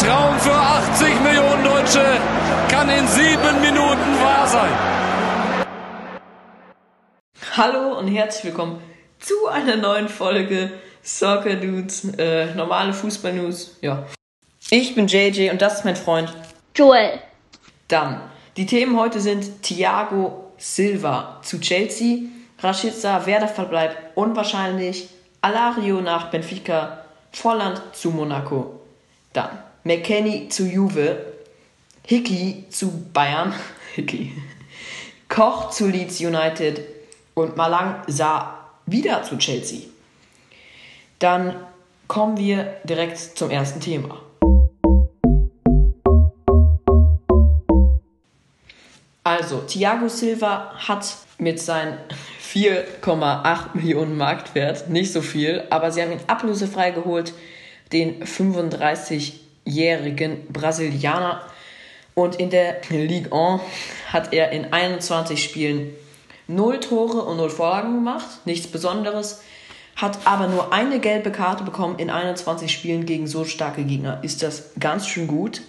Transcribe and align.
Traum 0.00 0.38
für 0.38 0.54
80 0.54 1.20
Millionen 1.20 1.62
Deutsche 1.62 2.02
kann 2.70 2.88
in 2.88 3.06
sieben 3.06 3.60
Minuten 3.60 4.18
wahr 4.22 4.46
sein. 4.48 4.72
Hallo 7.54 7.98
und 7.98 8.08
herzlich 8.08 8.44
willkommen 8.44 8.80
zu 9.18 9.48
einer 9.48 9.76
neuen 9.76 10.08
Folge 10.08 10.70
Soccer 11.02 11.56
Dudes, 11.56 12.14
äh, 12.16 12.54
normale 12.54 12.94
Fußball-News. 12.94 13.76
Ja. 13.82 14.06
Ich 14.70 14.94
bin 14.94 15.06
JJ 15.06 15.50
und 15.50 15.60
das 15.60 15.80
ist 15.80 15.84
mein 15.84 15.96
Freund 15.96 16.32
Joel. 16.74 17.20
Dann, 17.88 18.22
die 18.56 18.64
Themen 18.64 18.98
heute 18.98 19.20
sind 19.20 19.62
Thiago 19.62 20.50
Silva 20.56 21.40
zu 21.42 21.60
Chelsea, 21.60 22.20
Rashica 22.58 23.26
Werder 23.26 23.48
verbleibt 23.48 24.16
unwahrscheinlich, 24.16 25.10
Alario 25.42 26.00
nach 26.00 26.30
Benfica, 26.30 27.04
Volland 27.32 27.82
zu 27.92 28.08
Monaco. 28.08 28.80
Dann, 29.34 29.69
McKenny 29.82 30.48
zu 30.50 30.66
Juve, 30.66 31.24
Hickey 32.04 32.64
zu 32.68 32.90
Bayern, 33.12 33.54
Hickey, 33.94 34.32
Koch 35.28 35.70
zu 35.70 35.88
Leeds 35.88 36.20
United 36.20 36.80
und 37.34 37.56
Malang 37.56 38.02
sah 38.06 38.58
wieder 38.84 39.22
zu 39.22 39.38
Chelsea. 39.38 39.82
Dann 41.18 41.56
kommen 42.08 42.36
wir 42.36 42.76
direkt 42.84 43.16
zum 43.18 43.50
ersten 43.50 43.80
Thema. 43.80 44.20
Also, 49.24 49.60
Thiago 49.60 50.08
Silva 50.08 50.74
hat 50.76 51.06
mit 51.38 51.60
seinen 51.60 51.98
4,8 52.52 53.68
Millionen 53.74 54.16
Marktwert 54.18 54.90
nicht 54.90 55.12
so 55.12 55.22
viel, 55.22 55.64
aber 55.70 55.90
sie 55.90 56.02
haben 56.02 56.12
ihn 56.12 56.20
ablösefrei 56.26 56.90
geholt, 56.90 57.32
den 57.92 58.26
35-jährigen 59.70 60.46
Brasilianer. 60.52 61.42
Und 62.14 62.36
in 62.36 62.50
der 62.50 62.80
Ligue 62.90 63.32
1 63.32 63.62
hat 64.12 64.32
er 64.32 64.50
in 64.50 64.72
21 64.72 65.42
Spielen 65.42 65.94
0 66.48 66.80
Tore 66.80 67.22
und 67.22 67.36
0 67.36 67.48
Vorlagen 67.50 67.94
gemacht, 67.94 68.26
nichts 68.44 68.66
Besonderes, 68.66 69.42
hat 69.96 70.18
aber 70.24 70.48
nur 70.48 70.72
eine 70.72 70.98
gelbe 70.98 71.30
Karte 71.30 71.62
bekommen 71.62 71.98
in 71.98 72.10
21 72.10 72.70
Spielen 72.72 73.06
gegen 73.06 73.26
so 73.26 73.44
starke 73.44 73.84
Gegner. 73.84 74.18
Ist 74.22 74.42
das 74.42 74.70
ganz 74.80 75.06
schön 75.06 75.26
gut. 75.26 75.62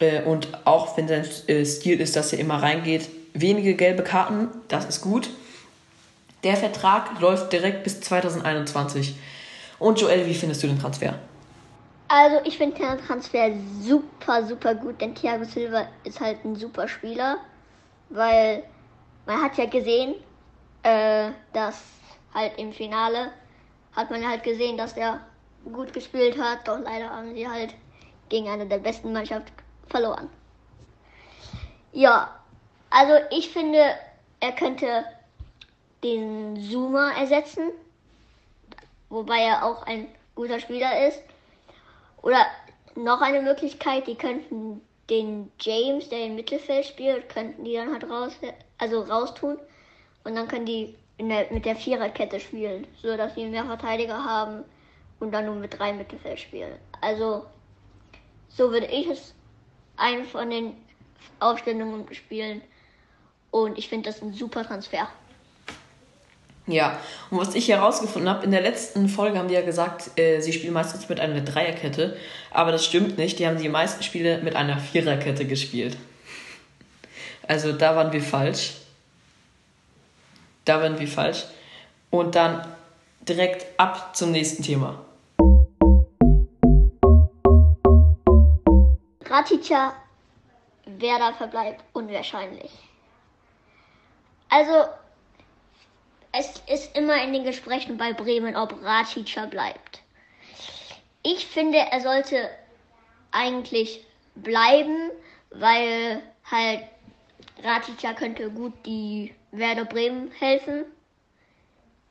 Äh, 0.00 0.22
und 0.22 0.48
auch 0.64 0.96
wenn 0.96 1.08
sein 1.08 1.24
äh, 1.46 1.64
Stil 1.64 2.00
ist, 2.00 2.16
dass 2.16 2.32
er 2.32 2.40
immer 2.40 2.62
reingeht, 2.62 3.08
wenige 3.32 3.74
gelbe 3.74 4.02
Karten, 4.02 4.48
das 4.68 4.86
ist 4.86 5.00
gut. 5.00 5.30
Der 6.42 6.56
Vertrag 6.56 7.20
läuft 7.20 7.52
direkt 7.52 7.84
bis 7.84 8.00
2021. 8.00 9.14
Und 9.78 10.00
Joel, 10.00 10.26
wie 10.26 10.34
findest 10.34 10.62
du 10.62 10.66
den 10.66 10.78
Transfer? 10.78 11.14
Also 12.12 12.40
ich 12.42 12.58
finde 12.58 12.76
den 12.76 12.98
Transfer 13.06 13.52
super, 13.80 14.44
super 14.44 14.74
gut, 14.74 15.00
denn 15.00 15.14
Thiago 15.14 15.44
Silva 15.44 15.86
ist 16.02 16.18
halt 16.18 16.44
ein 16.44 16.56
super 16.56 16.88
Spieler, 16.88 17.36
weil 18.08 18.64
man 19.26 19.40
hat 19.40 19.56
ja 19.56 19.66
gesehen, 19.66 20.16
äh, 20.82 21.30
dass 21.52 21.80
halt 22.34 22.58
im 22.58 22.72
Finale 22.72 23.30
hat 23.94 24.10
man 24.10 24.28
halt 24.28 24.42
gesehen, 24.42 24.76
dass 24.76 24.94
er 24.96 25.20
gut 25.72 25.92
gespielt 25.92 26.36
hat, 26.36 26.66
doch 26.66 26.80
leider 26.80 27.10
haben 27.10 27.32
sie 27.32 27.48
halt 27.48 27.76
gegen 28.28 28.48
eine 28.48 28.66
der 28.66 28.78
besten 28.78 29.12
Mannschaften 29.12 29.52
verloren. 29.86 30.28
Ja, 31.92 32.34
also 32.90 33.14
ich 33.30 33.50
finde, 33.50 33.84
er 34.40 34.52
könnte 34.56 35.04
den 36.02 36.60
Zoomer 36.60 37.12
ersetzen, 37.16 37.70
wobei 39.10 39.42
er 39.42 39.64
auch 39.64 39.84
ein 39.84 40.08
guter 40.34 40.58
Spieler 40.58 41.06
ist. 41.06 41.22
Oder 42.22 42.46
noch 42.94 43.20
eine 43.20 43.42
Möglichkeit, 43.42 44.06
die 44.06 44.14
könnten 44.14 44.80
den 45.08 45.50
James, 45.60 46.08
der 46.08 46.26
im 46.26 46.36
Mittelfeld 46.36 46.86
spielt, 46.86 47.28
könnten 47.28 47.64
die 47.64 47.74
dann 47.74 47.92
halt 47.92 48.08
raus, 48.08 48.32
also 48.78 49.02
raustun. 49.02 49.58
Und 50.24 50.36
dann 50.36 50.48
können 50.48 50.66
die 50.66 50.94
der, 51.18 51.50
mit 51.50 51.64
der 51.64 51.76
Viererkette 51.76 52.40
spielen, 52.40 52.86
so 53.02 53.16
dass 53.16 53.34
sie 53.34 53.46
mehr 53.46 53.64
Verteidiger 53.64 54.24
haben 54.24 54.64
und 55.18 55.32
dann 55.32 55.46
nur 55.46 55.56
mit 55.56 55.78
drei 55.78 55.92
Mittelfeld 55.92 56.40
spielen. 56.40 56.78
Also 57.00 57.44
so 58.48 58.70
würde 58.70 58.86
ich 58.86 59.06
es 59.06 59.34
einen 59.96 60.24
von 60.24 60.48
den 60.50 60.76
Aufstellungen 61.40 62.12
spielen. 62.14 62.62
Und 63.50 63.78
ich 63.78 63.88
finde 63.88 64.10
das 64.10 64.22
ein 64.22 64.32
super 64.32 64.64
Transfer. 64.64 65.08
Ja, 66.66 66.98
und 67.30 67.38
was 67.38 67.54
ich 67.54 67.68
herausgefunden 67.68 68.30
habe, 68.30 68.44
in 68.44 68.52
der 68.52 68.60
letzten 68.60 69.08
Folge 69.08 69.38
haben 69.38 69.48
die 69.48 69.54
ja 69.54 69.62
gesagt, 69.62 70.18
äh, 70.18 70.40
sie 70.40 70.52
spielen 70.52 70.72
meistens 70.72 71.08
mit 71.08 71.18
einer 71.18 71.40
Dreierkette, 71.40 72.16
aber 72.50 72.70
das 72.70 72.84
stimmt 72.84 73.18
nicht, 73.18 73.38
die 73.38 73.46
haben 73.46 73.58
die 73.58 73.68
meisten 73.68 74.02
Spiele 74.02 74.38
mit 74.42 74.54
einer 74.54 74.78
Viererkette 74.78 75.46
gespielt. 75.46 75.96
Also 77.48 77.72
da 77.72 77.96
waren 77.96 78.12
wir 78.12 78.22
falsch. 78.22 78.74
Da 80.64 80.80
waren 80.80 81.00
wir 81.00 81.08
falsch. 81.08 81.46
Und 82.10 82.36
dann 82.36 82.64
direkt 83.22 83.66
ab 83.76 84.14
zum 84.14 84.30
nächsten 84.30 84.62
Thema. 84.62 85.04
Ratica 89.24 89.94
Werder 90.86 91.34
verbleibt 91.34 91.82
unwahrscheinlich. 91.92 92.70
Also 94.48 94.84
es 96.32 96.62
ist 96.68 96.96
immer 96.96 97.22
in 97.22 97.32
den 97.32 97.44
Gesprächen 97.44 97.96
bei 97.96 98.12
Bremen, 98.12 98.56
ob 98.56 98.82
Ratica 98.82 99.46
bleibt. 99.46 100.02
Ich 101.22 101.46
finde, 101.46 101.78
er 101.78 102.00
sollte 102.00 102.48
eigentlich 103.30 104.04
bleiben, 104.34 105.10
weil 105.50 106.22
halt 106.44 106.84
Ratica 107.62 108.14
könnte 108.14 108.50
gut 108.50 108.72
die 108.86 109.34
Werder 109.50 109.84
Bremen 109.84 110.30
helfen. 110.32 110.84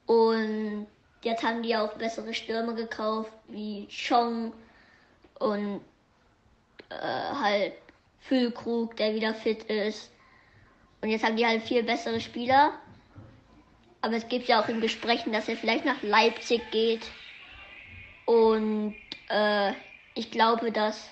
Und 0.06 0.88
jetzt 1.24 1.44
haben 1.44 1.64
die 1.64 1.76
auch 1.76 1.94
bessere 1.94 2.34
Stürme 2.34 2.76
gekauft, 2.76 3.32
wie 3.48 3.88
Chong 3.88 4.54
und 5.40 5.82
äh, 6.90 6.96
halt 6.96 7.74
Füllkrug, 8.20 8.96
der 8.98 9.16
wieder 9.16 9.34
fit 9.34 9.64
ist. 9.64 10.12
Und 11.02 11.10
jetzt 11.10 11.24
haben 11.24 11.38
die 11.38 11.46
halt 11.46 11.64
viel 11.64 11.84
bessere 11.84 12.20
Spieler. 12.20 12.74
Aber 14.02 14.14
es 14.14 14.28
gibt 14.28 14.48
ja 14.48 14.62
auch 14.62 14.70
in 14.70 14.82
Gesprächen, 14.82 15.34
dass 15.34 15.50
er 15.50 15.58
vielleicht 15.58 15.86
nach 15.86 16.02
Leipzig 16.02 16.62
geht. 16.72 17.02
Und 18.26 18.96
äh, 19.30 19.72
ich 20.16 20.32
glaube, 20.32 20.72
dass 20.72 21.10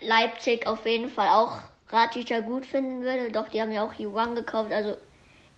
Leipzig 0.00 0.66
auf 0.66 0.84
jeden 0.86 1.08
Fall 1.08 1.28
auch 1.28 1.58
Ratica 1.90 2.40
gut 2.40 2.66
finden 2.66 3.02
würde. 3.02 3.30
Doch, 3.30 3.48
die 3.48 3.60
haben 3.60 3.72
ja 3.72 3.84
auch 3.84 3.98
Yuan 3.98 4.34
gekauft. 4.34 4.72
Also 4.72 4.96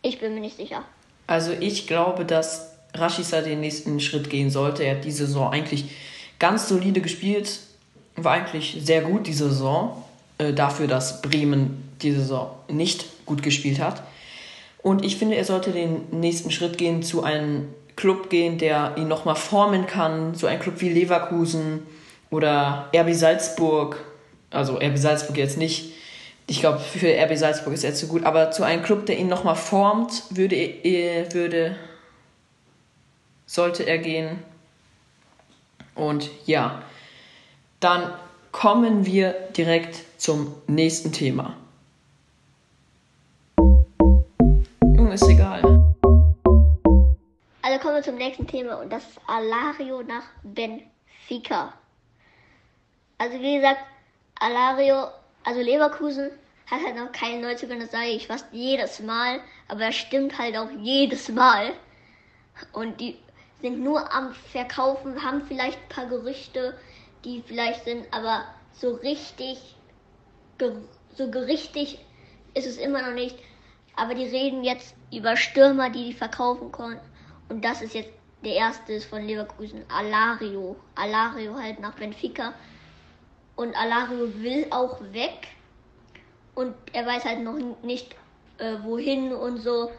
ich 0.03 0.19
bin 0.19 0.35
mir 0.35 0.41
nicht 0.41 0.57
sicher. 0.57 0.85
Also 1.27 1.53
ich 1.53 1.87
glaube, 1.87 2.25
dass 2.25 2.77
Rashica 2.95 3.41
den 3.41 3.61
nächsten 3.61 4.01
Schritt 4.01 4.31
gehen 4.31 4.51
sollte. 4.51 4.85
Er 4.85 4.97
hat 4.97 5.05
die 5.05 5.11
Saison 5.11 5.51
eigentlich 5.51 5.91
ganz 6.39 6.69
solide 6.69 7.01
gespielt. 7.01 7.61
War 8.17 8.33
eigentlich 8.33 8.79
sehr 8.81 9.03
gut, 9.03 9.27
die 9.27 9.33
Saison. 9.33 10.05
Äh, 10.39 10.53
dafür, 10.53 10.87
dass 10.87 11.23
Bremen 11.23 11.93
die 12.03 12.13
Saison 12.13 12.51
nicht 12.69 13.25
gut 13.25 13.43
gespielt 13.43 13.81
hat. 13.81 14.03
Und 14.83 15.05
ich 15.05 15.17
finde, 15.17 15.37
er 15.37 15.45
sollte 15.45 15.73
den 15.73 16.03
nächsten 16.11 16.51
Schritt 16.51 16.79
gehen, 16.79 17.03
zu 17.03 17.23
einem 17.23 17.69
Club 17.97 18.31
gehen, 18.31 18.59
der 18.59 18.95
ihn 18.97 19.09
nochmal 19.09 19.37
formen 19.37 19.87
kann. 19.87 20.35
So 20.35 20.47
ein 20.47 20.61
Club 20.61 20.81
wie 20.81 20.91
Leverkusen 20.91 21.83
oder 22.31 22.91
RB 22.95 23.13
Salzburg. 23.15 24.05
Also 24.51 24.77
RB 24.77 24.97
Salzburg 24.97 25.37
jetzt 25.37 25.59
nicht. 25.59 25.93
Ich 26.47 26.61
glaube, 26.61 26.79
für 26.79 27.09
RB 27.09 27.37
Salzburg 27.37 27.73
ist 27.73 27.85
er 27.85 27.95
zu 27.95 28.07
gut. 28.07 28.25
Aber 28.25 28.51
zu 28.51 28.63
einem 28.63 28.83
Club, 28.83 29.07
der 29.07 29.19
ihn 29.19 29.29
nochmal 29.29 29.57
formt, 29.57 30.23
würde, 30.31 30.55
er, 30.55 31.33
würde, 31.33 31.77
sollte 33.47 33.85
er 33.85 33.99
gehen. 33.99 34.39
Und 35.95 36.31
ja, 36.45 36.83
dann 37.81 38.13
kommen 38.53 39.07
wir 39.07 39.33
direkt 39.57 39.99
zum 40.19 40.55
nächsten 40.67 41.13
Thema. 41.13 41.57
Also 47.77 47.89
kommen 47.89 47.99
wir 47.99 48.11
zum 48.11 48.17
nächsten 48.17 48.47
Thema 48.47 48.77
und 48.81 48.91
das 48.91 49.07
ist 49.07 49.21
Alario 49.27 50.03
nach 50.03 50.23
Benfica. 50.43 51.75
Also 53.19 53.39
wie 53.39 53.57
gesagt, 53.57 53.83
Alario, 54.41 55.09
also 55.45 55.61
Leverkusen 55.61 56.31
hat 56.71 56.81
halt 56.83 56.97
noch 56.97 57.13
keine 57.13 57.43
Neuzugänge, 57.43 57.83
das 57.83 57.91
sage 57.91 58.07
ich 58.07 58.29
fast 58.29 58.47
jedes 58.51 59.01
Mal, 59.01 59.41
aber 59.69 59.81
das 59.81 59.95
stimmt 59.95 60.39
halt 60.39 60.57
auch 60.57 60.71
jedes 60.79 61.29
Mal. 61.29 61.75
Und 62.73 62.99
die 62.99 63.19
sind 63.61 63.81
nur 63.81 64.11
am 64.11 64.33
Verkaufen, 64.33 65.23
haben 65.23 65.43
vielleicht 65.47 65.79
ein 65.79 65.89
paar 65.91 66.07
Gerüchte, 66.07 66.79
die 67.27 67.43
vielleicht 67.47 67.85
sind, 67.85 68.07
aber 68.11 68.47
so 68.73 68.95
richtig, 68.95 69.59
so 70.59 71.25
richtig 71.25 71.99
ist 72.55 72.67
es 72.67 72.79
immer 72.79 73.03
noch 73.03 73.13
nicht. 73.13 73.37
Aber 73.97 74.15
die 74.15 74.25
reden 74.25 74.65
jetzt 74.65 74.95
über 75.13 75.37
Stürmer, 75.37 75.91
die 75.91 76.05
die 76.05 76.15
verkaufen 76.15 76.73
können. 76.73 77.01
Und 77.49 77.65
das 77.65 77.83
ist 77.83 77.95
jetzt 77.95 78.11
der 78.45 78.55
erste 78.55 79.01
von 79.01 79.27
Leverkusen, 79.27 79.85
Alario. 79.89 80.77
Alario 80.95 81.55
halt 81.57 81.81
nach 81.81 81.95
Benfica. 81.95 82.53
Und 83.57 83.75
Alario 83.77 84.33
will 84.43 84.67
auch 84.71 85.01
weg. 85.13 85.49
Und 86.55 86.75
er 86.93 87.07
weiß 87.07 87.25
halt 87.25 87.41
noch 87.41 87.59
nicht, 87.83 88.15
äh, 88.59 88.77
wohin 88.83 89.33
und 89.33 89.59
so. 89.59 89.91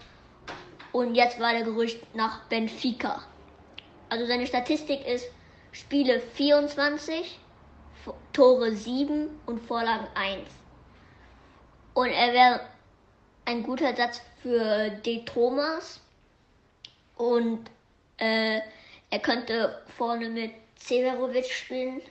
Und 0.91 1.15
jetzt 1.15 1.39
war 1.39 1.53
der 1.53 1.63
Gerücht 1.63 2.15
nach 2.15 2.45
Benfica. 2.45 3.23
Also 4.09 4.25
seine 4.25 4.47
Statistik 4.47 5.05
ist 5.05 5.25
Spiele 5.71 6.19
24, 6.19 7.39
Tore 8.33 8.71
7 8.71 9.29
und 9.45 9.59
Vorlagen 9.59 10.07
1. 10.15 10.47
Und 11.93 12.07
er 12.07 12.33
wäre 12.33 12.61
ein 13.45 13.63
guter 13.63 13.95
Satz 13.95 14.21
für 14.41 14.89
De 14.89 15.25
Thomas. 15.25 15.99
Und 17.17 17.69
äh, 18.17 18.59
er 19.09 19.19
könnte 19.19 19.81
vorne 19.97 20.29
mit 20.29 20.51
Severovic 20.79 21.51
spielen. 21.51 22.01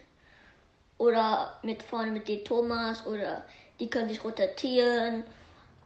Oder 0.98 1.58
mit 1.62 1.82
vorne 1.82 2.10
mit 2.10 2.26
De 2.28 2.42
Thomas. 2.42 3.06
Oder 3.06 3.44
die 3.78 3.88
können 3.88 4.08
sich 4.08 4.22
rotieren. 4.24 5.24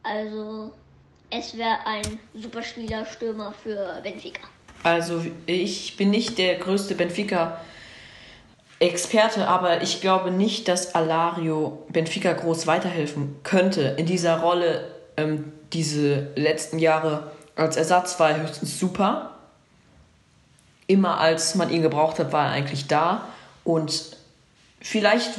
Also 0.03 0.71
es 1.29 1.57
wäre 1.57 1.77
ein 1.85 2.19
super 2.33 2.63
Spieler, 2.63 3.05
Stürmer 3.05 3.53
für 3.53 3.99
Benfica. 4.03 4.41
Also 4.83 5.23
ich 5.45 5.95
bin 5.95 6.09
nicht 6.09 6.37
der 6.37 6.55
größte 6.55 6.95
Benfica 6.95 7.61
Experte, 8.79 9.47
aber 9.47 9.83
ich 9.83 10.01
glaube 10.01 10.31
nicht, 10.31 10.67
dass 10.67 10.95
Alario 10.95 11.85
Benfica 11.89 12.33
groß 12.33 12.65
weiterhelfen 12.65 13.39
könnte. 13.43 13.95
In 13.97 14.07
dieser 14.07 14.39
Rolle 14.39 14.87
ähm, 15.17 15.53
diese 15.71 16.31
letzten 16.35 16.79
Jahre 16.79 17.31
als 17.61 17.77
Ersatz 17.77 18.19
war 18.19 18.31
er 18.31 18.41
höchstens 18.41 18.79
super. 18.79 19.31
Immer 20.87 21.19
als 21.19 21.55
man 21.55 21.69
ihn 21.69 21.81
gebraucht 21.81 22.19
hat, 22.19 22.31
war 22.31 22.47
er 22.47 22.51
eigentlich 22.51 22.87
da. 22.87 23.25
Und 23.63 24.17
vielleicht, 24.81 25.31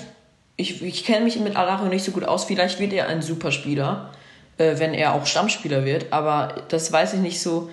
ich, 0.56 0.82
ich 0.82 1.04
kenne 1.04 1.24
mich 1.24 1.38
mit 1.38 1.56
Alario 1.56 1.88
nicht 1.88 2.04
so 2.04 2.12
gut 2.12 2.24
aus, 2.24 2.44
vielleicht 2.44 2.78
wird 2.78 2.92
er 2.92 3.08
ein 3.08 3.22
Superspieler, 3.22 4.10
äh, 4.58 4.78
wenn 4.78 4.94
er 4.94 5.14
auch 5.14 5.26
Stammspieler 5.26 5.84
wird. 5.84 6.12
Aber 6.12 6.62
das 6.68 6.90
weiß 6.92 7.14
ich 7.14 7.20
nicht 7.20 7.40
so. 7.40 7.70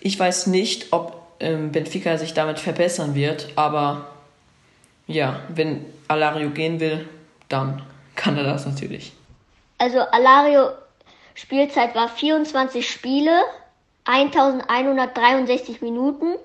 Ich 0.00 0.18
weiß 0.18 0.46
nicht, 0.48 0.92
ob 0.92 1.22
ähm, 1.40 1.72
Benfica 1.72 2.18
sich 2.18 2.34
damit 2.34 2.58
verbessern 2.58 3.14
wird, 3.14 3.48
aber 3.56 4.06
ja, 5.06 5.40
wenn 5.48 5.84
Alario 6.08 6.50
gehen 6.50 6.80
will, 6.80 7.08
dann 7.48 7.82
kann 8.14 8.36
er 8.36 8.44
das 8.44 8.66
natürlich. 8.66 9.12
Also 9.78 10.00
Alario 10.00 10.70
Spielzeit 11.34 11.94
war 11.94 12.08
24 12.08 12.88
Spiele, 12.90 13.42
1163 14.06 15.82
Minuten. 15.82 16.36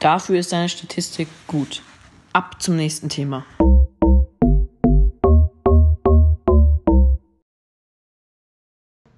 Dafür 0.00 0.40
ist 0.40 0.50
seine 0.50 0.68
Statistik 0.68 1.28
gut. 1.46 1.82
Ab 2.34 2.62
zum 2.62 2.76
nächsten 2.76 3.08
Thema. 3.08 3.46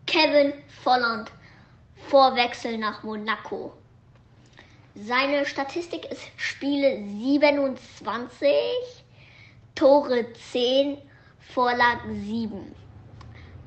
Kevin 0.06 0.52
Volland, 0.84 1.30
Vorwechsel 2.08 2.78
nach 2.78 3.02
Monaco. 3.02 3.72
Seine 4.94 5.44
Statistik 5.44 6.04
ist 6.10 6.22
Spiele 6.36 6.96
27, 6.98 8.50
Tore 9.74 10.32
10, 10.52 10.98
Vorlagen 11.52 12.24
7. 12.24 12.74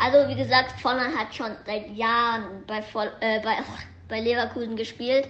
Also 0.03 0.27
wie 0.27 0.35
gesagt, 0.35 0.81
Volland 0.81 1.17
hat 1.17 1.33
schon 1.33 1.55
seit 1.65 1.89
Jahren 1.95 2.65
bei, 2.67 2.79
äh, 3.21 3.39
bei, 3.39 3.55
bei 4.09 4.19
Leverkusen 4.19 4.75
gespielt 4.75 5.29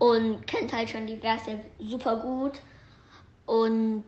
und 0.00 0.44
kennt 0.48 0.72
halt 0.72 0.90
schon 0.90 1.06
die 1.06 1.22
Werke 1.22 1.60
super 1.78 2.16
gut. 2.16 2.60
Und 3.46 4.02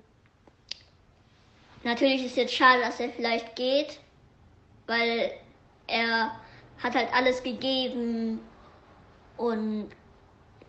natürlich 1.85 2.27
ist 2.27 2.37
jetzt 2.37 2.55
schade, 2.55 2.83
dass 2.83 2.99
er 2.99 3.11
vielleicht 3.11 3.55
geht, 3.55 4.01
weil 4.89 5.31
er 5.87 6.33
hat 6.83 6.97
halt 6.97 7.15
alles 7.15 7.41
gegeben 7.45 8.41
und 9.37 9.91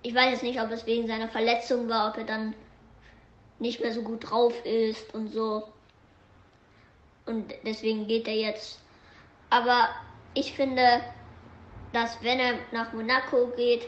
ich 0.03 0.13
weiß 0.13 0.33
jetzt 0.33 0.43
nicht, 0.43 0.61
ob 0.61 0.69
es 0.69 0.85
wegen 0.85 1.07
seiner 1.07 1.29
Verletzung 1.29 1.89
war, 1.89 2.11
ob 2.11 2.17
er 2.19 2.25
dann 2.25 2.53
nicht 3.57 3.81
mehr 3.81 3.91
so 3.91 4.03
gut 4.03 4.29
drauf 4.29 4.53
ist 4.65 5.15
und 5.15 5.33
so. 5.33 5.67
Und 7.25 7.51
deswegen 7.65 8.07
geht 8.07 8.27
er 8.27 8.35
jetzt. 8.35 8.79
Aber 9.49 9.89
ich 10.33 10.53
finde, 10.53 11.01
dass 11.93 12.21
wenn 12.21 12.39
er 12.39 12.53
nach 12.71 12.93
Monaco 12.93 13.47
geht, 13.55 13.87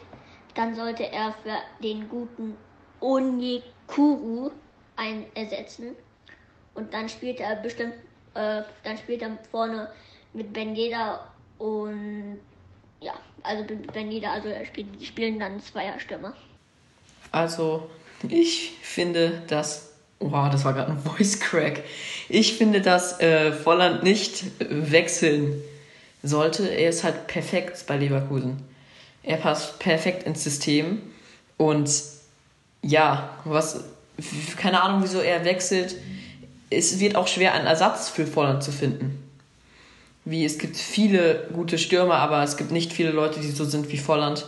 dann 0.56 0.76
sollte 0.76 1.12
er 1.12 1.34
für 1.44 1.58
den 1.84 2.10
guten 2.10 2.58
Onyekuru 3.00 4.52
ersetzen. 5.34 5.96
Und 6.74 6.94
dann 6.94 7.10
spielt 7.10 7.40
er 7.40 7.56
bestimmt, 7.58 7.94
äh, 8.34 8.64
dann 8.84 8.98
spielt 8.98 9.22
er 9.22 9.38
vorne 9.50 9.92
mit 10.34 10.54
Ben 10.54 10.76
Yedder 10.76 11.28
und 11.58 12.40
ja, 13.02 13.14
also 13.44 13.66
wenn 13.94 14.12
jeder, 14.12 14.32
also 14.32 14.50
spielt, 14.66 15.00
die 15.00 15.06
spielen 15.06 15.40
dann 15.40 15.60
Zweierstürmer. 15.60 16.34
Also, 17.32 17.90
ich 18.28 18.78
finde, 18.82 19.42
dass. 19.48 19.91
Wow, 20.22 20.50
das 20.50 20.64
war 20.64 20.74
gerade 20.74 20.92
ein 20.92 21.00
Voice 21.04 21.40
Crack. 21.40 21.84
Ich 22.30 22.54
finde, 22.58 22.82
dass 22.82 23.20
äh, 23.20 23.52
Volland 23.52 24.04
nicht 24.04 24.46
wechseln 24.60 25.62
sollte. 26.24 26.68
Er 26.68 26.90
ist 26.90 27.04
halt 27.04 27.28
perfekt 27.28 27.84
bei 27.88 27.98
Leverkusen. 27.98 28.62
Er 29.24 29.38
passt 29.38 29.80
perfekt 29.80 30.24
ins 30.24 30.44
System. 30.44 31.02
Und 31.58 31.92
ja, 32.82 33.38
was. 33.44 33.84
Keine 34.58 34.82
Ahnung, 34.82 35.02
wieso 35.02 35.20
er 35.20 35.44
wechselt. 35.46 35.96
Es 36.70 37.00
wird 37.00 37.16
auch 37.16 37.28
schwer, 37.28 37.54
einen 37.54 37.66
Ersatz 37.66 38.10
für 38.10 38.28
Volland 38.28 38.64
zu 38.64 38.72
finden 38.72 39.22
wie 40.26 40.46
es 40.46 40.58
gibt 40.58 40.78
viele 40.78 41.48
gute 41.54 41.78
Stürmer, 41.78 42.16
aber 42.16 42.44
es 42.44 42.58
gibt 42.58 42.72
nicht 42.72 42.94
viele 42.94 43.12
Leute, 43.12 43.40
die 43.40 43.50
so 43.50 43.66
sind 43.66 43.92
wie 43.92 43.98
Volland 43.98 44.46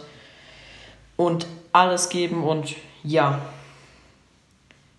und 1.17 1.47
alles 1.71 2.09
geben 2.09 2.43
und 2.43 2.75
ja, 3.03 3.41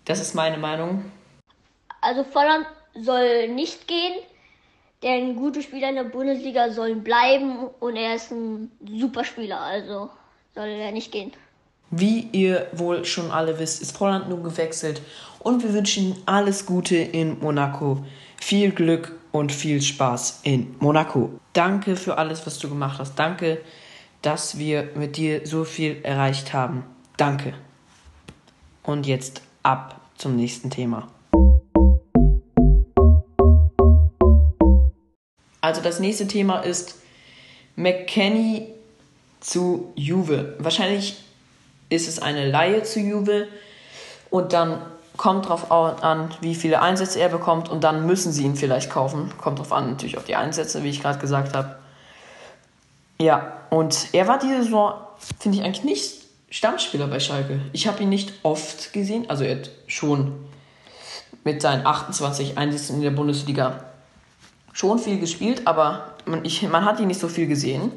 das 0.05 0.21
ist 0.21 0.35
meine 0.35 0.57
Meinung. 0.57 1.05
Also 2.01 2.23
Volland 2.23 2.65
soll 2.93 3.49
nicht 3.49 3.87
gehen, 3.87 4.13
denn 5.03 5.35
gute 5.35 5.61
Spieler 5.61 5.89
in 5.89 5.95
der 5.95 6.03
Bundesliga 6.03 6.71
sollen 6.71 7.03
bleiben 7.03 7.67
und 7.79 7.95
er 7.95 8.15
ist 8.15 8.31
ein 8.31 8.71
super 8.87 9.23
Spieler, 9.23 9.59
also 9.59 10.09
soll 10.53 10.67
er 10.67 10.91
nicht 10.91 11.11
gehen. 11.11 11.33
Wie 11.91 12.27
ihr 12.31 12.67
wohl 12.71 13.05
schon 13.05 13.31
alle 13.31 13.59
wisst, 13.59 13.81
ist 13.81 13.95
Volland 13.97 14.29
nun 14.29 14.43
gewechselt 14.43 15.01
und 15.39 15.63
wir 15.63 15.73
wünschen 15.73 16.07
ihm 16.07 16.15
alles 16.25 16.65
Gute 16.65 16.95
in 16.95 17.39
Monaco. 17.39 18.03
Viel 18.41 18.71
Glück 18.71 19.13
und 19.31 19.51
viel 19.51 19.81
Spaß 19.81 20.41
in 20.43 20.75
Monaco. 20.79 21.39
Danke 21.53 21.95
für 21.95 22.17
alles, 22.17 22.45
was 22.45 22.57
du 22.57 22.69
gemacht 22.69 22.99
hast. 22.99 23.15
Danke, 23.15 23.61
dass 24.21 24.57
wir 24.57 24.89
mit 24.95 25.17
dir 25.17 25.45
so 25.45 25.63
viel 25.63 25.99
erreicht 26.03 26.53
haben. 26.53 26.83
Danke. 27.17 27.53
Und 28.83 29.07
jetzt 29.07 29.41
ab 29.65 29.99
zum 30.17 30.35
nächsten 30.35 30.69
Thema. 30.69 31.07
Also 35.59 35.81
das 35.81 35.99
nächste 35.99 36.27
Thema 36.27 36.59
ist 36.59 36.99
McKenny 37.75 38.67
zu 39.39 39.91
Juve. 39.95 40.55
Wahrscheinlich 40.59 41.23
ist 41.89 42.07
es 42.07 42.19
eine 42.19 42.49
Laie 42.49 42.83
zu 42.83 42.99
Juve 42.99 43.47
und 44.29 44.53
dann 44.53 44.79
kommt 45.17 45.49
drauf 45.49 45.71
an, 45.71 46.29
wie 46.41 46.55
viele 46.55 46.81
Einsätze 46.81 47.19
er 47.19 47.29
bekommt 47.29 47.69
und 47.69 47.83
dann 47.83 48.05
müssen 48.05 48.31
sie 48.31 48.43
ihn 48.43 48.55
vielleicht 48.55 48.91
kaufen. 48.91 49.31
Kommt 49.39 49.59
drauf 49.59 49.71
an, 49.71 49.89
natürlich 49.89 50.17
auf 50.17 50.25
die 50.25 50.35
Einsätze, 50.35 50.83
wie 50.83 50.89
ich 50.89 51.01
gerade 51.01 51.19
gesagt 51.19 51.55
habe. 51.55 51.77
Ja, 53.19 53.53
und 53.71 54.09
er 54.13 54.27
war 54.27 54.37
diese 54.37 54.63
Saison, 54.63 54.93
finde 55.39 55.57
ich 55.57 55.63
eigentlich 55.63 55.85
nicht 55.85 56.24
Stammspieler 56.49 57.07
bei 57.07 57.19
Schalke. 57.19 57.59
Ich 57.73 57.87
habe 57.87 58.03
ihn 58.03 58.09
nicht 58.09 58.33
oft 58.43 58.93
gesehen, 58.93 59.29
also 59.29 59.43
er 59.43 59.57
hat 59.57 59.71
schon 59.87 60.33
mit 61.43 61.61
seinen 61.61 61.85
28 61.85 62.57
Einsätzen 62.57 62.97
in 62.97 63.01
der 63.01 63.11
Bundesliga 63.11 63.85
schon 64.73 64.99
viel 64.99 65.19
gespielt, 65.19 65.63
aber 65.65 66.15
man, 66.25 66.43
ich, 66.43 66.61
man 66.63 66.85
hat 66.85 66.99
ihn 66.99 67.07
nicht 67.07 67.19
so 67.19 67.27
viel 67.27 67.47
gesehen. 67.47 67.91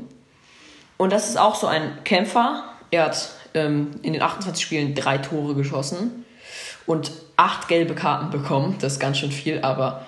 Und 0.97 1.12
das 1.12 1.28
ist 1.28 1.38
auch 1.38 1.55
so 1.55 1.67
ein 1.67 2.05
Kämpfer. 2.05 2.64
Er 2.90 3.07
hat 3.07 3.31
ähm, 3.55 3.93
in 4.02 4.12
den 4.12 4.23
28 4.23 4.64
Spielen 4.64 4.95
drei 4.95 5.19
Tore 5.19 5.55
geschossen 5.55 6.25
und 6.87 7.11
acht 7.37 7.69
gelbe 7.69 7.95
Karten 7.95 8.31
bekommen. 8.31 8.76
Das 8.81 8.95
ist 8.95 9.00
ganz 9.00 9.19
schön 9.19 9.33
viel, 9.33 9.61
aber 9.62 10.07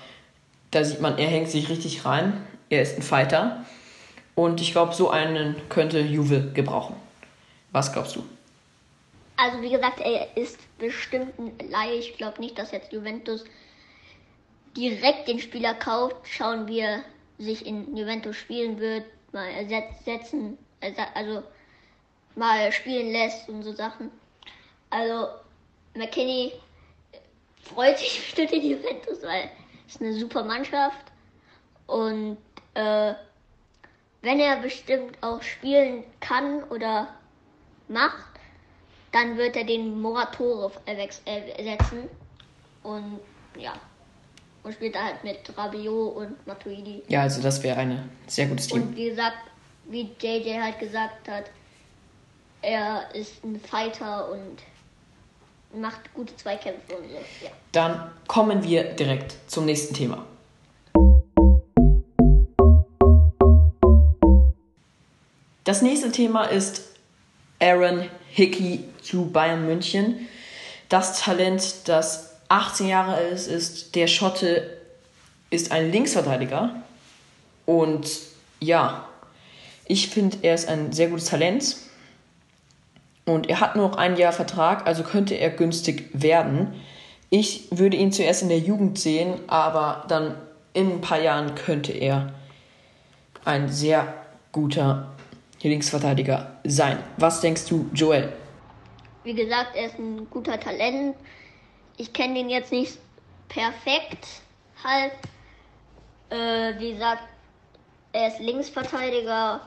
da 0.71 0.85
sieht 0.85 1.01
man, 1.01 1.19
er 1.19 1.29
hängt 1.29 1.51
sich 1.51 1.69
richtig 1.69 2.05
rein. 2.05 2.45
Er 2.69 2.83
ist 2.83 2.97
ein 2.97 3.03
Fighter. 3.03 3.65
Und 4.35 4.61
ich 4.61 4.73
glaube, 4.73 4.95
so 4.95 5.11
einen 5.11 5.57
könnte 5.69 6.01
Juve 6.01 6.53
gebrauchen. 6.55 6.95
Was 7.73 7.93
glaubst 7.93 8.17
du? 8.17 8.25
Also 9.37 9.63
wie 9.63 9.71
gesagt, 9.71 10.01
er 10.01 10.37
ist 10.37 10.59
bestimmt 10.79 11.39
ein 11.39 11.71
Laie. 11.71 11.95
Ich 11.95 12.17
glaube 12.17 12.41
nicht, 12.41 12.59
dass 12.59 12.73
jetzt 12.73 12.93
Juventus 12.93 13.45
direkt 14.77 15.29
den 15.29 15.39
Spieler 15.39 15.75
kauft. 15.75 16.17
Schauen, 16.29 16.67
wie 16.69 16.81
er 16.81 17.03
sich 17.39 17.65
in 17.65 17.97
Juventus 17.97 18.37
spielen 18.37 18.79
wird. 18.79 19.05
Mal 19.33 19.49
ersetzen, 19.51 20.59
also 21.15 21.43
mal 22.35 22.73
spielen 22.73 23.13
lässt 23.13 23.49
und 23.49 23.63
so 23.63 23.73
Sachen. 23.73 24.11
Also 24.91 25.29
McKinney 25.95 26.53
freut 27.63 27.99
sich 27.99 28.21
bestimmt 28.25 28.53
in 28.53 28.71
Juventus, 28.71 29.23
weil 29.23 29.51
es 29.87 29.95
ist 29.95 30.03
eine 30.03 30.15
super 30.15 30.45
Mannschaft. 30.45 31.07
Und 31.87 32.37
äh, 32.75 33.15
wenn 34.23 34.41
er 34.41 34.57
bestimmt 34.57 35.17
auch 35.23 35.41
spielen 35.43 36.05
kann 36.21 36.63
oder 36.65 37.09
macht, 37.91 38.25
dann 39.13 39.37
wird 39.37 39.57
er 39.57 39.65
den 39.65 40.01
Moratore 40.01 40.73
ersetzen. 40.87 42.09
Und 42.83 43.21
ja. 43.59 43.73
Und 44.63 44.75
spielt 44.75 44.95
da 44.95 45.05
halt 45.05 45.25
mit 45.25 45.39
Rabiot 45.57 46.17
und 46.17 46.47
Matuidi. 46.47 47.03
Ja, 47.09 47.23
also 47.23 47.43
das 47.43 47.63
wäre 47.63 47.79
ein 47.79 48.11
sehr 48.27 48.47
gutes 48.47 48.69
Team. 48.69 48.83
Und 48.83 48.97
wie 48.97 49.09
gesagt, 49.09 49.39
wie 49.87 50.11
JJ 50.21 50.61
halt 50.61 50.79
gesagt 50.79 51.29
hat, 51.29 51.45
er 52.63 53.15
ist 53.15 53.43
ein 53.43 53.59
Fighter 53.59 54.31
und 54.31 55.81
macht 55.81 56.13
gute 56.15 56.37
Zweikämpfe 56.37 56.97
und 56.97 57.09
so. 57.09 57.45
Ja. 57.45 57.51
Dann 57.73 58.11
kommen 58.27 58.63
wir 58.63 58.85
direkt 58.85 59.35
zum 59.47 59.65
nächsten 59.65 59.95
Thema. 59.95 60.27
Das 65.65 65.83
nächste 65.83 66.11
Thema 66.13 66.45
ist 66.45 66.90
Aaron 67.61 68.05
Hickey 68.31 68.85
zu 69.03 69.31
Bayern 69.31 69.67
München. 69.67 70.29
Das 70.89 71.21
Talent, 71.21 71.89
das 71.89 72.37
18 72.49 72.89
Jahre 72.89 73.15
alt 73.15 73.33
ist, 73.33 73.47
ist 73.47 73.95
der 73.95 74.07
Schotte, 74.07 74.79
ist 75.51 75.71
ein 75.71 75.93
Linksverteidiger. 75.93 76.83
Und 77.67 78.09
ja, 78.59 79.07
ich 79.87 80.09
finde, 80.09 80.39
er 80.43 80.55
ist 80.55 80.69
ein 80.69 80.93
sehr 80.93 81.09
gutes 81.09 81.27
Talent. 81.27 81.77
Und 83.25 83.49
er 83.49 83.61
hat 83.61 83.77
nur 83.77 83.89
noch 83.89 83.97
ein 83.97 84.17
Jahr 84.17 84.33
Vertrag, 84.33 84.87
also 84.87 85.03
könnte 85.05 85.35
er 85.35 85.51
günstig 85.51 86.09
werden. 86.13 86.75
Ich 87.29 87.69
würde 87.71 87.97
ihn 87.97 88.11
zuerst 88.11 88.43
in 88.43 88.49
der 88.49 88.59
Jugend 88.59 88.99
sehen, 88.99 89.35
aber 89.47 90.05
dann 90.09 90.35
in 90.73 90.91
ein 90.93 91.01
paar 91.01 91.21
Jahren 91.21 91.55
könnte 91.55 91.93
er 91.93 92.33
ein 93.45 93.69
sehr 93.69 94.15
guter 94.53 95.13
Linksverteidiger 95.69 96.59
sein. 96.65 97.03
Was 97.17 97.41
denkst 97.41 97.67
du, 97.67 97.89
Joel? 97.93 98.33
Wie 99.25 99.35
gesagt, 99.35 99.77
er 99.77 99.87
ist 99.87 99.99
ein 99.99 100.29
guter 100.31 100.59
Talent. 100.59 101.15
Ich 101.97 102.13
kenne 102.13 102.35
den 102.35 102.49
jetzt 102.49 102.73
nicht 102.73 102.99
perfekt 103.49 104.27
halt. 104.83 105.13
Äh, 106.31 106.79
wie 106.79 106.93
gesagt, 106.93 107.23
er 108.13 108.29
ist 108.29 108.41
Linksverteidiger. 108.41 109.61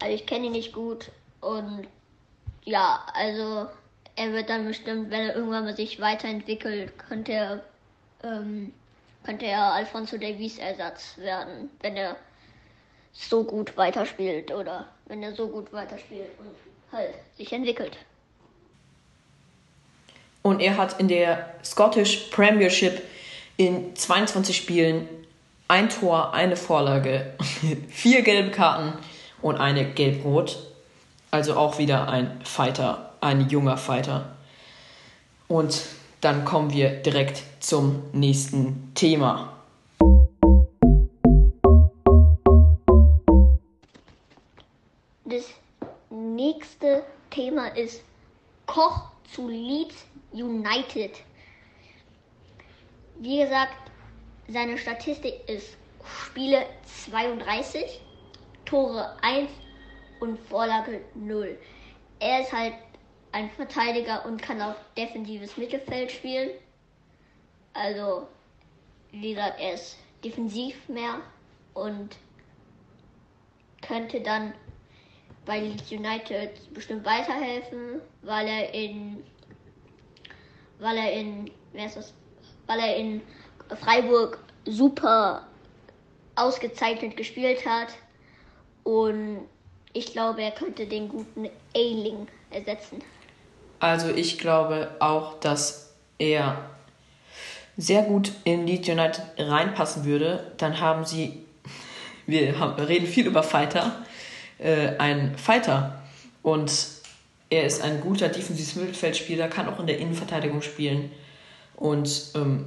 Also 0.00 0.14
ich 0.14 0.26
kenne 0.26 0.46
ihn 0.46 0.52
nicht 0.52 0.72
gut. 0.72 1.10
Und 1.40 1.86
ja, 2.64 3.00
also 3.14 3.66
er 4.16 4.32
wird 4.32 4.48
dann 4.48 4.66
bestimmt, 4.66 5.10
wenn 5.10 5.28
er 5.28 5.34
irgendwann 5.34 5.64
mal 5.64 5.76
sich 5.76 6.00
weiterentwickelt, 6.00 6.98
könnte 6.98 7.32
er, 7.32 7.64
ähm, 8.22 8.72
könnte 9.24 9.46
er 9.46 9.72
Alfonso 9.72 10.16
Davies 10.16 10.58
Ersatz 10.58 11.16
werden, 11.18 11.70
wenn 11.80 11.96
er 11.96 12.16
so 13.12 13.44
gut 13.44 13.76
weiterspielt 13.76 14.52
oder 14.52 14.86
wenn 15.10 15.22
er 15.24 15.34
so 15.34 15.48
gut 15.48 15.72
weiterspielt 15.72 16.28
und 16.38 16.54
halt 16.92 17.10
sich 17.36 17.52
entwickelt. 17.52 17.98
Und 20.42 20.60
er 20.60 20.76
hat 20.76 21.00
in 21.00 21.08
der 21.08 21.52
Scottish 21.64 22.28
Premiership 22.30 23.02
in 23.56 23.94
22 23.94 24.56
Spielen 24.56 25.08
ein 25.66 25.88
Tor, 25.88 26.32
eine 26.32 26.56
Vorlage, 26.56 27.34
vier 27.88 28.22
gelbe 28.22 28.52
Karten 28.52 28.92
und 29.42 29.56
eine 29.56 29.84
gelb-rot. 29.84 30.58
Also 31.32 31.54
auch 31.54 31.78
wieder 31.78 32.08
ein 32.08 32.40
Fighter, 32.44 33.12
ein 33.20 33.48
junger 33.50 33.76
Fighter. 33.76 34.36
Und 35.48 35.82
dann 36.20 36.44
kommen 36.44 36.72
wir 36.72 36.90
direkt 36.90 37.42
zum 37.58 38.04
nächsten 38.12 38.92
Thema. 38.94 39.59
Nächste 46.60 47.02
Thema 47.30 47.68
ist 47.68 48.04
Koch 48.66 49.10
zu 49.32 49.48
Leeds 49.48 50.04
United. 50.30 51.12
Wie 53.18 53.38
gesagt, 53.38 53.90
seine 54.46 54.76
Statistik 54.76 55.48
ist 55.48 55.78
Spiele 56.04 56.66
32, 57.06 58.02
Tore 58.66 59.16
1 59.22 59.50
und 60.20 60.38
Vorlage 60.38 61.00
0. 61.14 61.58
Er 62.18 62.42
ist 62.42 62.52
halt 62.52 62.74
ein 63.32 63.50
Verteidiger 63.52 64.26
und 64.26 64.42
kann 64.42 64.60
auch 64.60 64.76
defensives 64.98 65.56
Mittelfeld 65.56 66.12
spielen. 66.12 66.50
Also, 67.72 68.28
wie 69.12 69.30
gesagt, 69.30 69.58
er 69.60 69.74
ist 69.74 69.96
defensiv 70.22 70.76
mehr 70.90 71.22
und 71.72 72.18
könnte 73.80 74.20
dann 74.20 74.52
bei 75.46 75.60
Leeds 75.60 75.90
United 75.90 76.72
bestimmt 76.74 77.04
weiterhelfen, 77.04 78.00
weil 78.22 78.46
er 78.46 78.74
in 78.74 79.22
weil 80.78 80.96
er 80.96 81.12
in 81.12 81.50
wer 81.72 81.86
ist 81.86 81.96
das? 81.96 82.14
weil 82.66 82.78
er 82.78 82.96
in 82.96 83.20
Freiburg 83.80 84.38
super 84.64 85.46
ausgezeichnet 86.36 87.16
gespielt 87.16 87.66
hat 87.66 87.88
und 88.84 89.40
ich 89.92 90.12
glaube, 90.12 90.42
er 90.42 90.52
könnte 90.52 90.86
den 90.86 91.08
guten 91.08 91.48
Ailing 91.74 92.28
ersetzen. 92.50 93.02
Also 93.80 94.08
ich 94.08 94.38
glaube 94.38 94.94
auch, 95.00 95.40
dass 95.40 95.94
er 96.18 96.70
sehr 97.76 98.02
gut 98.02 98.32
in 98.44 98.66
Leeds 98.66 98.88
United 98.88 99.22
reinpassen 99.38 100.04
würde. 100.04 100.52
Dann 100.58 100.80
haben 100.80 101.04
sie, 101.04 101.44
wir, 102.26 102.58
haben, 102.58 102.80
reden 102.82 103.06
viel 103.06 103.26
über 103.26 103.42
Fighter, 103.42 104.04
äh, 104.62 104.96
ein 104.98 105.36
Fighter 105.36 106.02
und 106.42 106.72
er 107.50 107.64
ist 107.64 107.82
ein 107.82 108.00
guter 108.00 108.28
defensives 108.28 108.76
Mittelfeldspieler, 108.76 109.48
kann 109.48 109.68
auch 109.68 109.80
in 109.80 109.86
der 109.86 109.98
Innenverteidigung 109.98 110.62
spielen 110.62 111.10
und 111.76 112.32
ähm, 112.34 112.66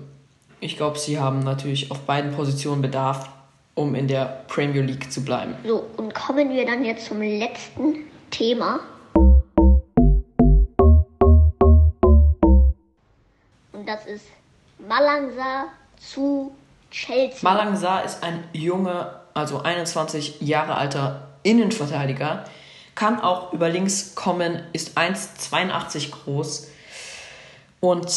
ich 0.59 0.77
glaube, 0.77 0.97
sie 0.97 1.19
haben 1.19 1.39
natürlich 1.39 1.91
auf 1.91 1.99
beiden 2.01 2.31
Positionen 2.31 2.81
Bedarf 2.81 3.29
um 3.75 3.95
in 3.95 4.07
der 4.07 4.43
Premier 4.47 4.81
League 4.81 5.11
zu 5.11 5.23
bleiben. 5.23 5.55
So, 5.65 5.85
und 5.97 6.13
kommen 6.13 6.49
wir 6.51 6.65
dann 6.65 6.85
jetzt 6.85 7.05
zum 7.07 7.21
letzten 7.21 8.05
Thema. 8.29 8.79
Und 13.71 13.87
das 13.87 14.05
ist 14.05 14.25
Malangsa 14.87 15.65
zu 15.97 16.51
Chelsea. 16.91 17.39
Malangsa 17.41 18.01
ist 18.01 18.23
ein 18.23 18.43
junger, 18.53 19.21
also 19.33 19.61
21 19.61 20.41
Jahre 20.41 20.75
alter 20.75 21.32
Innenverteidiger, 21.43 22.45
kann 22.95 23.19
auch 23.19 23.53
über 23.53 23.69
links 23.69 24.15
kommen, 24.15 24.63
ist 24.73 24.97
1,82 24.97 26.11
groß 26.11 26.67
und 27.79 28.07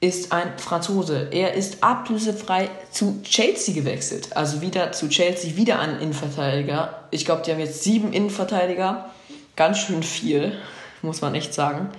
ist 0.00 0.32
ein 0.32 0.58
Franzose. 0.58 1.28
Er 1.30 1.54
ist 1.54 1.84
ablösefrei 1.84 2.70
zu 2.90 3.22
Chelsea 3.22 3.72
gewechselt. 3.72 4.36
Also 4.36 4.60
wieder 4.60 4.90
zu 4.90 5.08
Chelsea, 5.08 5.56
wieder 5.56 5.78
ein 5.78 6.00
Innenverteidiger. 6.00 7.04
Ich 7.12 7.24
glaube, 7.24 7.42
die 7.42 7.52
haben 7.52 7.60
jetzt 7.60 7.84
sieben 7.84 8.12
Innenverteidiger. 8.12 9.10
Ganz 9.54 9.78
schön 9.78 10.02
viel, 10.02 10.58
muss 11.02 11.20
man 11.20 11.36
echt 11.36 11.54
sagen. 11.54 11.90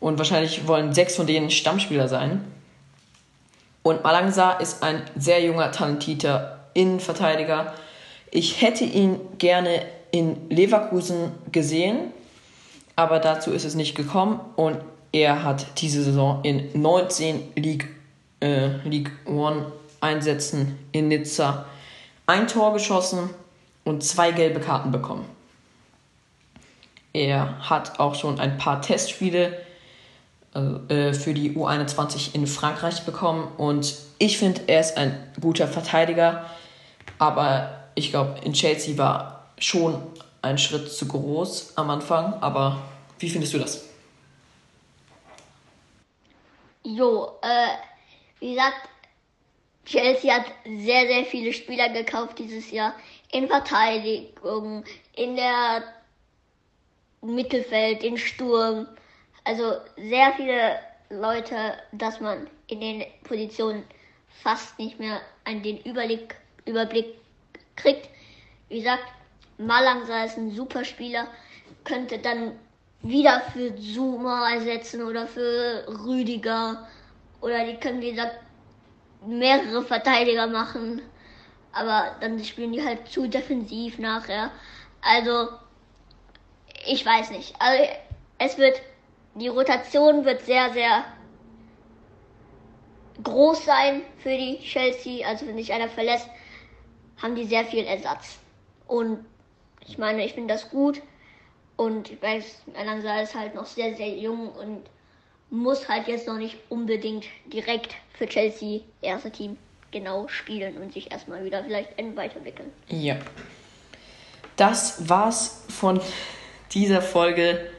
Und 0.00 0.16
wahrscheinlich 0.16 0.66
wollen 0.66 0.94
sechs 0.94 1.16
von 1.16 1.26
denen 1.26 1.50
Stammspieler 1.50 2.08
sein. 2.08 2.42
Und 3.82 4.02
Malangsa 4.04 4.52
ist 4.52 4.82
ein 4.82 5.02
sehr 5.14 5.42
junger, 5.42 5.70
talentierter 5.70 6.60
Innenverteidiger. 6.72 7.74
Ich 8.30 8.62
hätte 8.62 8.84
ihn 8.84 9.20
gerne 9.36 9.82
in 10.10 10.48
Leverkusen 10.50 11.32
gesehen, 11.52 12.12
aber 12.96 13.18
dazu 13.18 13.52
ist 13.52 13.64
es 13.64 13.74
nicht 13.74 13.94
gekommen. 13.94 14.40
Und 14.56 14.78
er 15.12 15.42
hat 15.42 15.80
diese 15.80 16.02
Saison 16.02 16.40
in 16.42 16.68
19 16.80 17.52
League, 17.56 17.88
äh, 18.40 18.68
League 18.84 19.12
One 19.26 19.72
Einsätzen 20.00 20.78
in 20.92 21.08
Nizza 21.08 21.66
ein 22.26 22.46
Tor 22.46 22.72
geschossen 22.72 23.30
und 23.84 24.04
zwei 24.04 24.30
gelbe 24.30 24.60
Karten 24.60 24.92
bekommen. 24.92 25.26
Er 27.12 27.68
hat 27.68 27.98
auch 27.98 28.14
schon 28.14 28.38
ein 28.38 28.56
paar 28.56 28.80
Testspiele 28.80 29.58
äh, 30.54 31.12
für 31.12 31.34
die 31.34 31.56
U21 31.56 32.34
in 32.34 32.46
Frankreich 32.46 33.02
bekommen 33.02 33.48
und 33.56 33.96
ich 34.18 34.38
finde, 34.38 34.62
er 34.68 34.80
ist 34.80 34.96
ein 34.96 35.18
guter 35.40 35.66
Verteidiger, 35.66 36.44
aber 37.18 37.80
ich 37.94 38.10
glaube, 38.10 38.36
in 38.44 38.52
Chelsea 38.52 38.96
war 38.96 39.39
schon 39.60 40.02
ein 40.42 40.58
Schritt 40.58 40.90
zu 40.90 41.06
groß 41.06 41.76
am 41.76 41.90
Anfang, 41.90 42.34
aber 42.40 42.82
wie 43.18 43.28
findest 43.28 43.54
du 43.54 43.58
das? 43.58 43.88
Jo, 46.82 47.38
äh, 47.42 47.68
wie 48.40 48.50
gesagt, 48.54 48.88
Chelsea 49.84 50.32
hat 50.32 50.46
sehr, 50.64 51.06
sehr 51.06 51.24
viele 51.24 51.52
Spieler 51.52 51.88
gekauft 51.90 52.38
dieses 52.38 52.70
Jahr. 52.70 52.94
In 53.32 53.48
Verteidigung, 53.48 54.84
in 55.14 55.36
der 55.36 55.82
Mittelfeld, 57.20 58.02
in 58.02 58.16
Sturm. 58.16 58.86
Also 59.44 59.76
sehr 59.96 60.32
viele 60.36 60.78
Leute, 61.10 61.74
dass 61.92 62.20
man 62.20 62.48
in 62.68 62.80
den 62.80 63.04
Positionen 63.24 63.84
fast 64.42 64.78
nicht 64.78 64.98
mehr 64.98 65.20
an 65.44 65.62
den 65.62 65.78
Überblick, 65.82 66.36
Überblick 66.64 67.14
kriegt. 67.76 68.08
Wie 68.68 68.78
gesagt, 68.78 69.04
Malangsa 69.60 70.24
ist 70.24 70.38
ein 70.38 70.50
super 70.50 70.84
Spieler, 70.84 71.26
könnte 71.84 72.18
dann 72.18 72.52
wieder 73.02 73.40
für 73.52 73.74
Zuma 73.76 74.52
ersetzen 74.52 75.02
oder 75.02 75.26
für 75.26 75.86
Rüdiger. 76.04 76.88
Oder 77.40 77.64
die 77.64 77.76
können, 77.76 78.00
wie 78.00 78.10
gesagt, 78.10 78.38
mehrere 79.26 79.82
Verteidiger 79.82 80.46
machen. 80.46 81.02
Aber 81.72 82.16
dann 82.20 82.42
spielen 82.44 82.72
die 82.72 82.84
halt 82.84 83.08
zu 83.08 83.26
defensiv 83.26 83.98
nachher. 83.98 84.50
Also, 85.02 85.48
ich 86.86 87.04
weiß 87.04 87.30
nicht. 87.30 87.54
Also, 87.58 87.84
es 88.38 88.58
wird, 88.58 88.80
die 89.34 89.48
Rotation 89.48 90.24
wird 90.24 90.42
sehr, 90.42 90.72
sehr 90.72 91.04
groß 93.22 93.64
sein 93.64 94.02
für 94.18 94.36
die 94.36 94.58
Chelsea. 94.60 95.26
Also, 95.26 95.46
wenn 95.46 95.56
sich 95.56 95.72
einer 95.72 95.88
verlässt, 95.88 96.28
haben 97.22 97.34
die 97.34 97.44
sehr 97.44 97.64
viel 97.64 97.84
Ersatz. 97.84 98.38
Und 98.86 99.24
ich 99.86 99.98
meine, 99.98 100.24
ich 100.24 100.34
finde 100.34 100.54
das 100.54 100.70
gut. 100.70 101.00
Und 101.76 102.10
ich 102.10 102.20
weiß, 102.20 102.62
Alansa 102.76 103.22
ist 103.22 103.34
halt 103.34 103.54
noch 103.54 103.64
sehr, 103.64 103.96
sehr 103.96 104.10
jung 104.10 104.50
und 104.50 104.82
muss 105.48 105.88
halt 105.88 106.08
jetzt 106.08 106.26
noch 106.26 106.36
nicht 106.36 106.58
unbedingt 106.68 107.24
direkt 107.46 107.94
für 108.12 108.26
Chelsea 108.26 108.80
erste 109.00 109.30
Team 109.30 109.56
genau 109.90 110.28
spielen 110.28 110.76
und 110.76 110.92
sich 110.92 111.10
erstmal 111.10 111.44
wieder 111.44 111.64
vielleicht 111.64 111.96
weiterentwickeln. 112.16 112.70
Ja. 112.88 113.16
Das 114.56 115.08
war's 115.08 115.64
von 115.68 116.00
dieser 116.72 117.02
Folge 117.02 117.70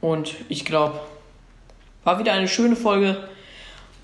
und 0.00 0.34
ich 0.48 0.64
glaube, 0.64 1.00
war 2.04 2.18
wieder 2.18 2.32
eine 2.32 2.48
schöne 2.48 2.74
Folge. 2.74 3.28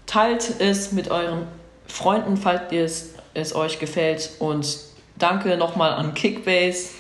Teilt 0.07 0.61
es 0.61 0.93
mit 0.93 1.11
euren 1.11 1.49
Freunden, 1.87 2.37
falls 2.37 2.71
es, 2.73 3.15
es 3.35 3.55
euch 3.55 3.79
gefällt 3.79 4.33
und 4.39 4.79
danke 5.17 5.57
nochmal 5.57 5.93
an 5.93 6.15
Kickbase 6.15 6.91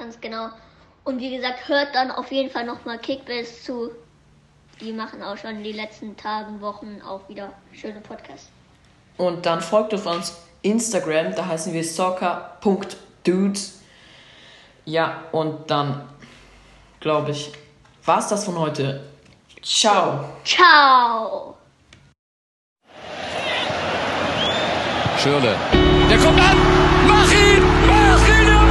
Ganz 0.00 0.18
genau. 0.18 0.48
Und 1.04 1.20
wie 1.20 1.36
gesagt, 1.36 1.68
hört 1.68 1.94
dann 1.94 2.10
auf 2.10 2.32
jeden 2.32 2.50
Fall 2.50 2.64
nochmal 2.64 2.98
Kickbase 2.98 3.62
zu. 3.62 3.90
Die 4.80 4.92
machen 4.92 5.22
auch 5.22 5.36
schon 5.36 5.62
die 5.62 5.72
letzten 5.72 6.16
Tagen, 6.16 6.62
Wochen 6.62 7.02
auch 7.06 7.28
wieder 7.28 7.52
schöne 7.74 8.00
Podcasts. 8.00 8.48
Und 9.18 9.44
dann 9.44 9.60
folgt 9.60 9.92
auf 9.92 10.06
uns 10.06 10.38
Instagram, 10.62 11.34
da 11.34 11.44
heißen 11.44 11.74
wir 11.74 11.84
soccer.dudes. 11.84 13.82
Ja, 14.86 15.24
und 15.32 15.70
dann, 15.70 16.08
glaube 17.00 17.32
ich, 17.32 17.52
war 18.06 18.20
es 18.20 18.28
das 18.28 18.46
von 18.46 18.58
heute. 18.58 19.04
Ciao. 19.62 20.24
Ciao. 20.46 21.58
Schürle. 25.18 25.54
Der 26.08 26.18
kommt 26.18 26.40
an. 26.40 26.56
Mach 27.06 27.30
ihn! 27.30 27.62
Mach 27.86 28.28
ihn! 28.28 28.69